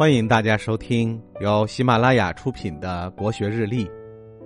[0.00, 3.86] 欢迎大家收听由喜马拉雅出品的国学日历。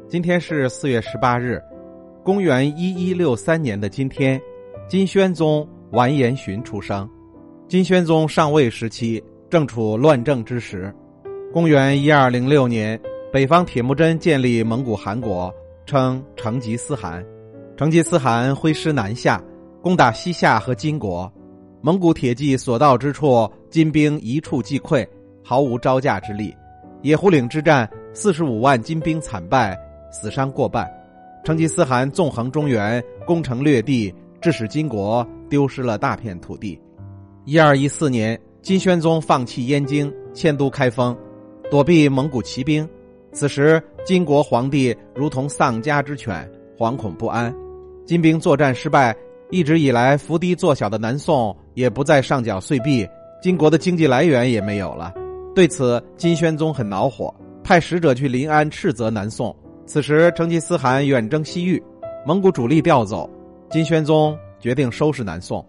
[0.09, 1.63] 今天是四月十八日，
[2.25, 4.43] 公元一一六三年的今天，
[4.89, 7.09] 金宣宗完颜询出生。
[7.69, 10.93] 金宣宗上位时期正处乱政之时。
[11.53, 13.01] 公元一二零六年，
[13.33, 15.55] 北方铁木真建立蒙古汗国，
[15.87, 17.25] 称成吉思汗。
[17.77, 19.41] 成吉思汗挥师南下，
[19.81, 21.33] 攻打西夏和金国。
[21.81, 25.07] 蒙古铁骑所到之处，金兵一触即溃。
[25.45, 26.57] 毫无招架之力，
[27.03, 29.79] 野狐岭之战，四十五万金兵惨败，
[30.11, 30.91] 死伤过半。
[31.45, 36.81] 成吉思汗纵横中原，攻城略地，致使金国丢失了大片土地。
[37.45, 41.15] 一二一四年，金宣宗放弃燕京，迁都开封，
[41.71, 42.89] 躲避蒙古骑兵。
[43.31, 47.55] 此时，金国皇帝如同丧家之犬，惶恐不安。
[48.07, 49.15] 金兵作战失败，
[49.51, 53.07] 一直以来伏低作小的南宋也不再上缴岁币，
[53.43, 55.13] 金国的经济来源也没有了。
[55.55, 57.33] 对此，金宣宗很恼火，
[57.63, 59.55] 派使者去临安斥责南宋。
[59.87, 61.81] 此时，成吉思汗远征西域，
[62.27, 63.31] 蒙古主力调走，
[63.71, 65.65] 金宣宗决定收拾南宋。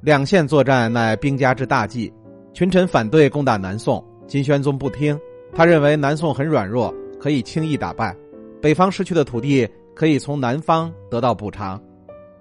[0.00, 2.12] 两线作战乃兵家之大忌，
[2.52, 5.16] 群臣反对攻打南宋，金宣宗不听。
[5.54, 8.16] 他认为南宋很软弱，可以轻易打败，
[8.60, 11.80] 北方失去的土地可以从南方得到补偿。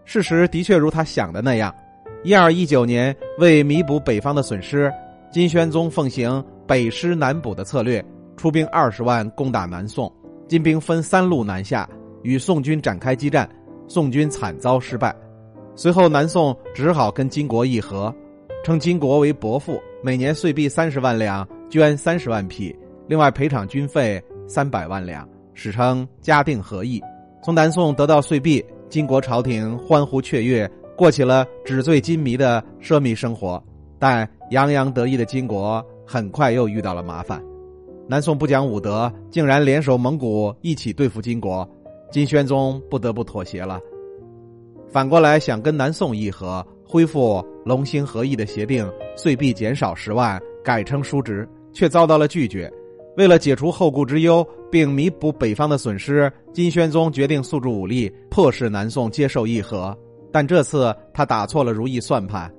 [0.06, 1.74] 事实的确如他想的那样。
[2.24, 4.92] 一二一九年，为弥补北方的损失，
[5.32, 6.44] 金宣宗奉行。
[6.70, 8.00] 北师南补的策略，
[8.38, 10.08] 出兵二十万攻打南宋，
[10.48, 11.90] 金兵分三路南下，
[12.22, 13.50] 与宋军展开激战，
[13.88, 15.16] 宋军惨遭失败。
[15.74, 18.14] 随后南宋只好跟金国议和，
[18.64, 22.76] 称金国为伯父，每年岁币三十万两，捐三十万匹，
[23.08, 27.02] 另外赔偿军费三百万两，史称嘉定和议。
[27.44, 33.60] 从南宋得到岁币，金国朝廷欢呼雀跃，过起了纸醉金迷的奢靡生活。
[33.98, 35.84] 但洋洋得意的金国。
[36.12, 37.40] 很快又遇到了麻烦，
[38.08, 41.70] 南宋不讲武德，竟然联手蒙古一起对付金国，
[42.12, 43.80] 金宣宗不得不妥协了。
[44.90, 52.74] 反过来想跟南宋议和，恢复龙兴和议的协定，岁币减少十万，改称叔侄，却遭到了拒绝。
[53.16, 59.96] 为了解除后顾之忧，并弥补北方的损失，金宣宗决定诉诸武力，迫使南宋接受议和。
[60.32, 62.52] 但这次他打错了如意算盘。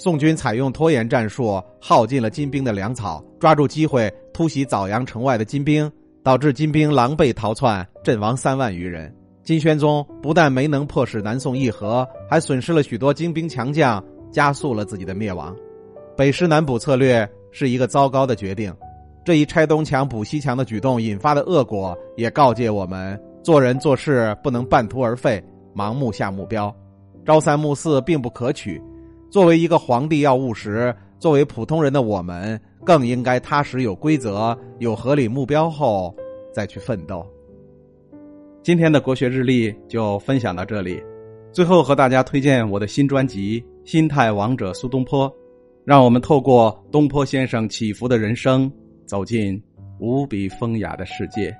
[0.00, 9.14] 宋军采用拖延战术，耗尽了金兵的粮草，抓住机会突袭枣阳城外的金兵，导致金兵狼狈逃窜，阵亡三万余人。
[9.44, 14.02] 金宣宗不但没能迫使南宋议和，还损失了许多精兵强将，
[14.32, 15.54] 加速了自己的灭亡。
[16.16, 18.74] 北师南补策略是一个糟糕的决定，
[19.22, 25.44] 这一拆东墙补西墙的举动引发的恶果，也告诫我们做人做事不能半途而废，
[25.76, 26.74] 盲目下目标，
[27.26, 28.82] 朝三暮四并不可取。
[29.30, 36.12] 作为一个皇帝要务实，作为普通人的我们更应该踏实有规则、有合理目标后
[36.52, 37.24] 再去奋斗。
[38.60, 41.00] 今天的国学日历就分享到这里，
[41.52, 45.30] 最后和大家推荐我的新专辑《心态王者苏东坡》，
[45.84, 48.70] 让我们透过东坡先生起伏的人生，
[49.06, 49.62] 走进
[50.00, 51.56] 无比风雅的世界。